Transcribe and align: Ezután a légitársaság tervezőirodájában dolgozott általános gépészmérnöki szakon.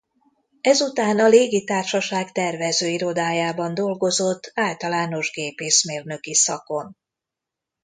Ezután 0.61 1.19
a 1.19 1.27
légitársaság 1.27 2.31
tervezőirodájában 2.31 3.73
dolgozott 3.73 4.51
általános 4.55 5.31
gépészmérnöki 5.31 6.33
szakon. 6.33 6.97